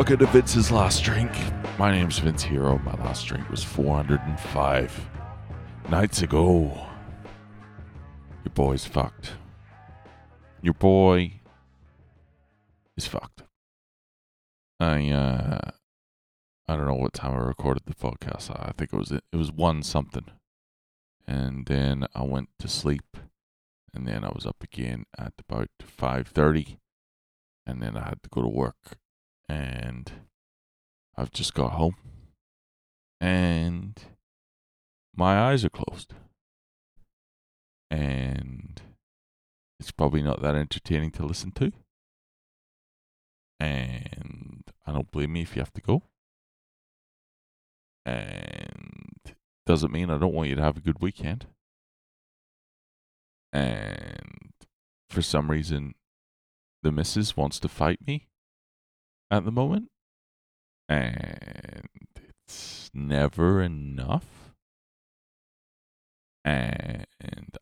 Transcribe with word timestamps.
Welcome 0.00 0.20
to 0.20 0.26
Vince's 0.28 0.70
Last 0.70 1.04
Drink. 1.04 1.30
My 1.78 1.92
name's 1.92 2.20
Vince 2.20 2.42
Hero. 2.42 2.78
My 2.78 2.94
last 3.04 3.26
drink 3.26 3.50
was 3.50 3.62
405 3.62 5.10
nights 5.90 6.22
ago. 6.22 6.86
Your 8.42 8.54
boy's 8.54 8.86
fucked. 8.86 9.32
Your 10.62 10.72
boy 10.72 11.42
is 12.96 13.06
fucked. 13.06 13.42
I 14.80 15.10
uh 15.10 15.70
I 16.66 16.76
don't 16.76 16.86
know 16.86 16.94
what 16.94 17.12
time 17.12 17.34
I 17.34 17.44
recorded 17.44 17.82
the 17.84 17.94
podcast. 17.94 18.50
I 18.58 18.72
think 18.78 18.94
it 18.94 18.96
was 18.96 19.12
it 19.12 19.36
was 19.36 19.52
one 19.52 19.82
something. 19.82 20.28
And 21.26 21.66
then 21.66 22.06
I 22.14 22.22
went 22.22 22.48
to 22.60 22.68
sleep 22.68 23.18
and 23.92 24.08
then 24.08 24.24
I 24.24 24.28
was 24.28 24.46
up 24.46 24.64
again 24.64 25.04
at 25.18 25.34
about 25.38 25.68
5:30 25.82 26.78
and 27.66 27.82
then 27.82 27.98
I 27.98 28.08
had 28.08 28.22
to 28.22 28.30
go 28.30 28.40
to 28.40 28.48
work 28.48 28.96
and 29.50 30.12
I've 31.16 31.32
just 31.32 31.54
got 31.54 31.72
home 31.72 31.96
and 33.20 34.00
my 35.14 35.38
eyes 35.40 35.64
are 35.64 35.70
closed. 35.70 36.14
And 37.90 38.80
it's 39.80 39.90
probably 39.90 40.22
not 40.22 40.40
that 40.42 40.54
entertaining 40.54 41.10
to 41.12 41.26
listen 41.26 41.50
to. 41.52 41.72
And 43.58 44.62
I 44.86 44.92
don't 44.92 45.10
blame 45.10 45.34
you 45.34 45.42
if 45.42 45.56
you 45.56 45.62
have 45.62 45.72
to 45.72 45.80
go. 45.80 46.02
And 48.06 49.34
doesn't 49.66 49.92
mean 49.92 50.10
I 50.10 50.18
don't 50.18 50.32
want 50.32 50.48
you 50.48 50.54
to 50.54 50.62
have 50.62 50.76
a 50.76 50.80
good 50.80 51.02
weekend. 51.02 51.46
And 53.52 54.52
for 55.08 55.22
some 55.22 55.50
reason, 55.50 55.94
the 56.84 56.92
missus 56.92 57.36
wants 57.36 57.58
to 57.58 57.68
fight 57.68 58.06
me 58.06 58.29
at 59.30 59.44
the 59.44 59.52
moment. 59.52 59.88
And 60.88 61.88
it's 62.16 62.90
never 62.92 63.62
enough. 63.62 64.54
And 66.44 67.06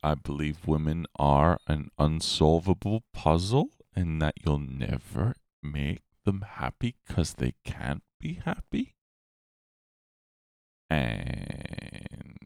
I 0.02 0.14
believe 0.14 0.66
women 0.66 1.06
are 1.18 1.58
an 1.66 1.90
unsolvable 1.98 3.02
puzzle 3.12 3.70
and 3.94 4.22
that 4.22 4.34
you'll 4.44 4.60
never 4.60 5.34
make 5.62 6.02
them 6.24 6.44
happy 6.46 6.94
because 7.06 7.34
they 7.34 7.54
can't 7.64 8.02
be 8.20 8.40
happy. 8.44 8.94
And 10.88 12.36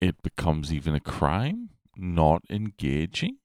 it 0.00 0.22
becomes 0.22 0.72
even 0.72 0.94
a 0.94 1.00
crime 1.00 1.70
not 1.96 2.42
engaging, 2.48 3.38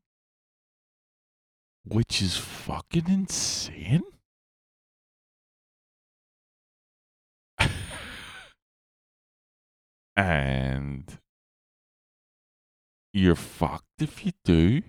which 1.85 2.21
is 2.21 2.37
fucking 2.37 3.07
insane. 3.07 4.03
and 10.15 11.19
you're 13.13 13.35
fucked 13.35 14.01
if 14.01 14.25
you 14.25 14.31
do, 14.43 14.81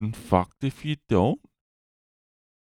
and 0.00 0.16
fucked 0.16 0.64
if 0.64 0.84
you 0.84 0.96
don't. 1.08 1.40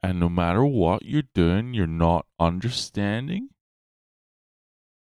And 0.02 0.20
no 0.20 0.28
matter 0.28 0.64
what 0.64 1.04
you're 1.04 1.22
doing, 1.34 1.74
you're 1.74 1.86
not 1.86 2.26
understanding 2.38 3.50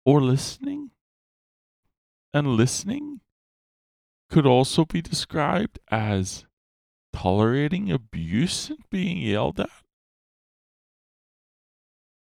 or 0.04 0.20
listening. 0.22 0.90
And 2.32 2.48
listening 2.48 3.20
could 4.30 4.46
also 4.46 4.84
be 4.84 5.00
described 5.02 5.78
as 5.90 6.44
tolerating 7.16 7.90
abuse 7.90 8.68
and 8.68 8.78
being 8.90 9.16
yelled 9.16 9.58
at. 9.58 9.70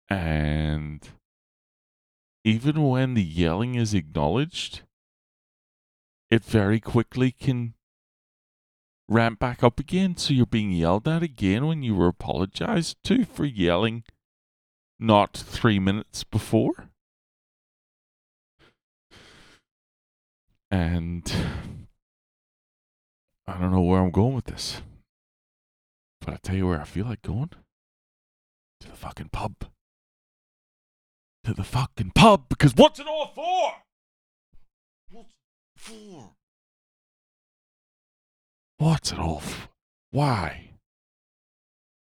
And 0.09 1.07
even 2.43 2.87
when 2.87 3.13
the 3.13 3.23
yelling 3.23 3.75
is 3.75 3.93
acknowledged, 3.93 4.81
it 6.31 6.43
very 6.43 6.79
quickly 6.79 7.31
can 7.31 7.75
ramp 9.07 9.37
back 9.37 9.63
up 9.63 9.79
again. 9.79 10.17
So 10.17 10.33
you're 10.33 10.47
being 10.47 10.71
yelled 10.71 11.07
at 11.07 11.21
again 11.21 11.67
when 11.67 11.83
you 11.83 11.93
were 11.93 12.07
apologized 12.07 12.97
to 13.03 13.25
for 13.25 13.45
yelling 13.45 14.03
not 14.99 15.37
three 15.37 15.77
minutes 15.77 16.23
before. 16.23 16.89
And 20.71 21.31
I 23.49 23.57
don't 23.59 23.71
know 23.71 23.81
where 23.81 23.99
I'm 23.99 24.11
going 24.11 24.35
with 24.35 24.45
this. 24.45 24.83
But 26.21 26.35
I 26.35 26.37
tell 26.43 26.55
you 26.55 26.67
where 26.67 26.79
I 26.79 26.83
feel 26.83 27.05
like 27.05 27.23
going 27.23 27.49
to 28.79 28.87
the 28.87 28.95
fucking 28.95 29.29
pub. 29.31 29.55
To 31.45 31.53
the 31.55 31.63
fucking 31.63 32.11
pub 32.13 32.47
because 32.47 32.75
what's 32.75 32.99
it 32.99 33.07
all 33.07 33.31
for? 33.33 33.71
What's 35.09 35.31
it 35.31 35.81
for? 35.81 36.35
What's 38.77 39.11
it 39.11 39.17
all 39.17 39.39
for? 39.39 39.69
Why? 40.11 40.71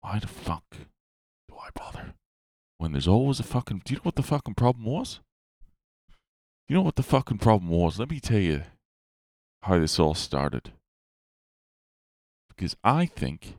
Why 0.01 0.21
the 0.21 0.29
fuck 0.29 0.65
do 0.71 1.57
I 1.57 1.71
bother? 1.75 2.15
When 2.79 2.93
there's 2.93 3.09
always 3.09 3.41
a 3.41 3.45
fucking. 3.45 3.83
Do 3.85 3.95
you 3.95 3.97
know 3.97 4.05
what 4.05 4.15
the 4.15 4.23
fucking 4.23 4.55
problem 4.55 4.85
was? 4.85 5.19
You 6.69 6.77
know 6.77 6.83
what 6.83 6.97
the 6.97 7.03
fucking 7.03 7.39
problem 7.39 7.71
was? 7.71 7.99
Let 7.99 8.11
me 8.11 8.21
tell 8.21 8.39
you 8.39 8.63
how 9.63 9.81
this 9.81 9.99
all 9.99 10.15
started. 10.15 10.73
Because 12.55 12.77
I 12.85 13.07
think 13.07 13.57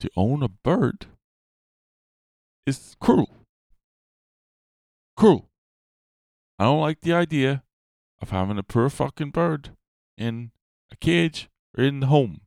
to 0.00 0.10
own 0.16 0.42
a 0.42 0.48
bird 0.48 1.06
is 2.66 2.96
cruel. 3.00 3.30
Cruel. 5.16 5.48
I 6.58 6.64
don't 6.64 6.80
like 6.80 7.00
the 7.00 7.12
idea 7.12 7.62
of 8.20 8.30
having 8.30 8.58
a 8.58 8.62
poor 8.62 8.88
fucking 8.88 9.30
bird 9.30 9.70
in 10.16 10.52
a 10.92 10.96
cage 10.96 11.48
or 11.76 11.84
in 11.84 12.00
the 12.00 12.06
home. 12.06 12.40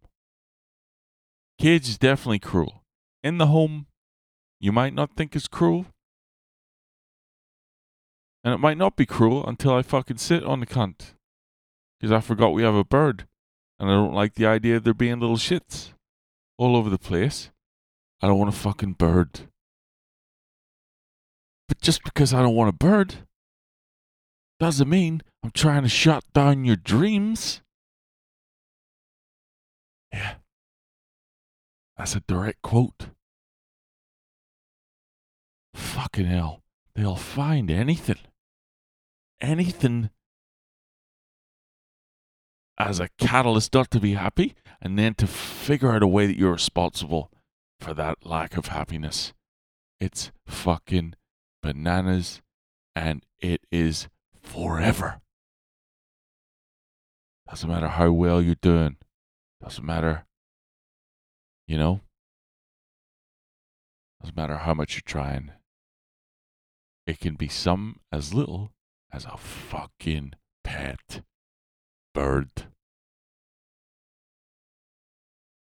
Cage 1.60 1.90
is 1.90 1.98
definitely 1.98 2.40
cruel. 2.40 2.84
In 3.24 3.38
the 3.38 3.48
home, 3.48 3.88
you 4.60 4.72
might 4.72 4.94
not 4.94 5.16
think 5.16 5.36
it's 5.36 5.48
cruel. 5.48 5.86
And 8.44 8.54
it 8.54 8.60
might 8.60 8.78
not 8.78 8.96
be 8.96 9.06
cruel 9.06 9.46
until 9.46 9.76
I 9.76 9.82
fucking 9.82 10.18
sit 10.18 10.44
on 10.44 10.60
the 10.60 10.66
cunt. 10.66 11.14
Because 12.00 12.12
I 12.12 12.20
forgot 12.20 12.54
we 12.54 12.64
have 12.64 12.74
a 12.74 12.84
bird. 12.84 13.28
And 13.82 13.90
I 13.90 13.94
don't 13.94 14.14
like 14.14 14.36
the 14.36 14.46
idea 14.46 14.78
of 14.78 14.84
there 14.84 14.94
being 14.94 15.20
little 15.20 15.38
shits 15.38 15.90
all 16.60 16.76
over 16.78 16.88
the 16.88 17.00
place. 17.00 17.50
I 18.22 18.28
don't 18.28 18.38
want 18.38 18.54
a 18.54 18.58
fucking 18.58 18.94
bird. 18.94 19.40
But 21.68 21.82
just 21.82 22.04
because 22.04 22.32
I 22.32 22.44
don't 22.44 22.54
want 22.54 22.70
a 22.70 22.78
bird 22.78 23.16
doesn't 24.60 24.88
mean 24.88 25.24
I'm 25.44 25.50
trying 25.50 25.82
to 25.82 25.90
shut 25.90 26.24
down 26.32 26.64
your 26.64 26.76
dreams. 26.76 27.64
Yeah. 30.14 30.36
That's 31.98 32.16
a 32.16 32.20
direct 32.28 32.62
quote. 32.62 33.08
Fucking 35.74 36.28
hell. 36.28 36.62
They'll 36.94 37.16
find 37.16 37.72
anything. 37.72 38.20
Anything 39.42 40.12
as 42.88 43.00
a 43.00 43.10
catalyst 43.18 43.74
not 43.74 43.92
to 43.92 44.00
be 44.00 44.14
happy 44.14 44.56
and 44.82 44.98
then 44.98 45.14
to 45.16 45.28
figure 45.28 45.92
out 45.92 46.04
a 46.04 46.08
way 46.08 46.26
that 46.26 46.38
you're 46.38 46.52
responsible 46.52 47.32
for 47.80 47.94
that 47.94 48.26
lack 48.26 48.58
of 48.58 48.68
happiness. 48.68 49.34
It's 50.00 50.32
fucking 50.48 51.16
bananas 51.62 52.42
and 52.96 53.24
it 53.40 53.62
is 53.72 54.08
forever. 54.42 55.22
Doesn't 57.50 57.70
matter 57.70 57.88
how 57.88 58.12
well 58.12 58.42
you're 58.42 58.56
doing. 58.56 58.98
Doesn't 59.62 59.86
matter, 59.86 60.26
you 61.68 61.78
know? 61.78 62.02
Doesn't 64.22 64.38
matter 64.38 64.58
how 64.58 64.74
much 64.74 64.96
you're 64.96 65.02
trying. 65.06 65.52
It 67.06 67.20
can 67.20 67.36
be 67.36 67.48
some 67.48 68.00
as 68.12 68.34
little 68.34 68.72
as 69.12 69.26
a 69.26 69.38
fucking 69.38 70.34
pet 70.64 71.22
bird. 72.14 72.71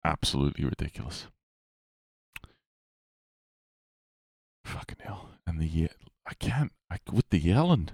Absolutely 0.06 0.66
ridiculous. 0.66 1.28
Fucking 4.66 4.98
hell. 5.00 5.30
And 5.46 5.60
the 5.60 5.90
I 6.28 6.34
can't 6.36 6.72
I 6.90 6.98
with 7.12 7.30
the 7.30 7.40
yelling. 7.40 7.90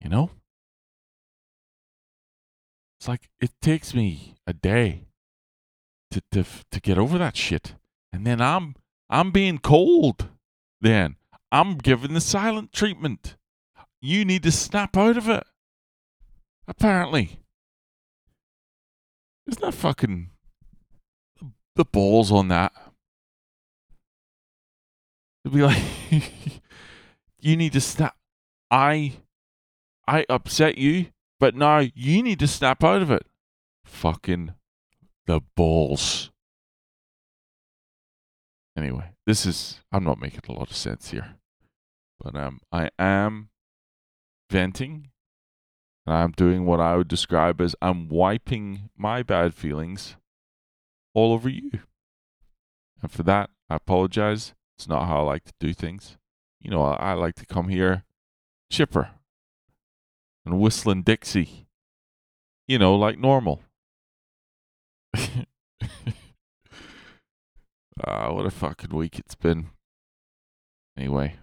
You 0.00 0.10
know? 0.10 0.30
It's 2.98 3.08
like 3.08 3.28
it 3.40 3.52
takes 3.60 3.94
me 3.94 4.34
a 4.46 4.52
day 4.52 5.04
to 6.10 6.22
to 6.32 6.44
to 6.70 6.80
get 6.80 6.98
over 6.98 7.16
that 7.18 7.36
shit. 7.36 7.74
And 8.12 8.26
then 8.26 8.40
I'm 8.40 8.74
I'm 9.08 9.30
being 9.30 9.58
cold. 9.58 10.28
Then 10.80 11.16
I'm 11.50 11.78
given 11.78 12.14
the 12.14 12.20
silent 12.20 12.72
treatment. 12.72 13.36
You 14.00 14.24
need 14.24 14.42
to 14.44 14.52
snap 14.52 14.96
out 14.96 15.16
of 15.16 15.28
it. 15.28 15.44
Apparently. 16.66 17.40
Isn't 19.46 19.62
that 19.62 19.74
fucking 19.74 20.30
the 21.78 21.84
balls 21.86 22.30
on 22.30 22.48
that? 22.48 22.72
They'll 25.42 25.54
be 25.54 25.62
like, 25.62 25.82
you 27.40 27.56
need 27.56 27.72
to 27.72 27.80
snap. 27.80 28.16
I, 28.70 29.14
I 30.06 30.26
upset 30.28 30.76
you, 30.76 31.06
but 31.40 31.54
now 31.54 31.78
you 31.78 32.22
need 32.22 32.40
to 32.40 32.46
snap 32.48 32.84
out 32.84 33.00
of 33.00 33.10
it. 33.10 33.26
Fucking 33.86 34.52
the 35.26 35.40
balls. 35.56 36.30
Anyway, 38.76 39.12
this 39.26 39.46
is 39.46 39.80
I'm 39.90 40.04
not 40.04 40.20
making 40.20 40.40
a 40.48 40.52
lot 40.52 40.70
of 40.70 40.76
sense 40.76 41.10
here. 41.10 41.36
But 42.20 42.36
um 42.36 42.60
I 42.70 42.90
am 42.98 43.48
venting 44.50 45.08
and 46.06 46.14
I'm 46.14 46.32
doing 46.32 46.66
what 46.66 46.80
I 46.80 46.96
would 46.96 47.08
describe 47.08 47.60
as 47.60 47.74
I'm 47.80 48.08
wiping 48.08 48.90
my 48.96 49.22
bad 49.22 49.54
feelings 49.54 50.16
all 51.14 51.32
over 51.32 51.48
you. 51.48 51.70
And 53.02 53.10
for 53.10 53.22
that, 53.24 53.50
I 53.70 53.76
apologize. 53.76 54.54
It's 54.76 54.88
not 54.88 55.06
how 55.06 55.20
I 55.20 55.22
like 55.22 55.44
to 55.44 55.52
do 55.58 55.72
things. 55.72 56.18
You 56.60 56.70
know, 56.70 56.82
I, 56.82 57.12
like 57.12 57.36
to 57.36 57.46
come 57.46 57.68
here 57.68 58.04
chipper 58.70 59.10
and 60.44 60.60
whistling 60.60 61.02
Dixie. 61.02 61.66
You 62.66 62.78
know, 62.78 62.94
like 62.94 63.18
normal. 63.18 63.62
Uh, 65.14 65.44
what 68.30 68.46
a 68.46 68.50
fucking 68.50 68.94
week 68.94 69.18
it's 69.18 69.34
been. 69.34 69.70
Anyway, 70.96 71.36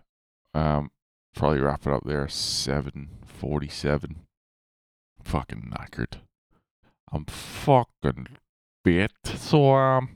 um, 0.53 0.91
probably 1.33 1.59
wrap 1.59 1.87
it 1.87 1.93
up 1.93 2.03
there. 2.05 2.27
Seven 2.27 3.09
forty-seven. 3.25 4.27
Fucking 5.23 5.73
knackered. 5.73 6.19
I'm 7.11 7.25
fucking 7.25 8.27
bit. 8.85 9.11
So 9.25 9.73
um, 9.73 10.09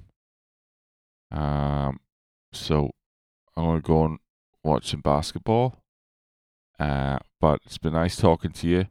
um, 1.31 1.99
so 2.53 2.91
I'm 3.57 3.65
gonna 3.65 3.81
go 3.81 4.05
and 4.05 4.19
watch 4.63 4.91
some 4.91 5.01
basketball. 5.01 5.83
Uh, 6.79 7.17
but 7.41 7.59
it's 7.65 7.77
been 7.77 7.93
nice 7.93 8.15
talking 8.15 8.51
to 8.51 8.67
you. 8.67 8.85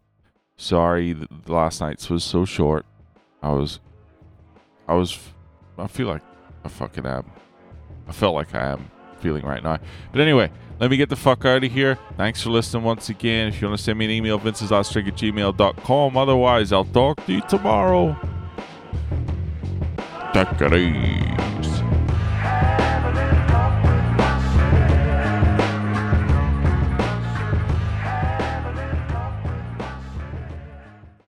Sorry 0.58 1.12
that 1.14 1.48
last 1.48 1.80
night's 1.80 2.10
was 2.10 2.24
so 2.24 2.44
short. 2.44 2.84
I 3.42 3.52
was, 3.52 3.80
I 4.86 4.94
was, 4.94 5.18
I 5.78 5.86
feel 5.86 6.08
like 6.08 6.22
I 6.64 6.68
fucking 6.68 7.06
am. 7.06 7.30
I 8.08 8.12
felt 8.12 8.34
like 8.34 8.54
I 8.54 8.72
am 8.72 8.90
feeling 9.20 9.44
right 9.44 9.62
now. 9.62 9.78
But 10.12 10.20
anyway, 10.20 10.50
let 10.80 10.90
me 10.90 10.96
get 10.96 11.08
the 11.08 11.16
fuck 11.16 11.44
out 11.44 11.64
of 11.64 11.72
here. 11.72 11.98
Thanks 12.16 12.42
for 12.42 12.50
listening 12.50 12.82
once 12.82 13.08
again. 13.08 13.48
If 13.48 13.60
you 13.60 13.68
want 13.68 13.78
to 13.78 13.84
send 13.84 13.98
me 13.98 14.06
an 14.06 14.10
email, 14.10 14.38
vinceslastdrink 14.38 15.08
at 15.08 15.14
gmail.com. 15.14 16.16
Otherwise, 16.16 16.72
I'll 16.72 16.84
talk 16.84 17.24
to 17.26 17.32
you 17.32 17.40
tomorrow. 17.42 18.16
Easy. 20.34 21.47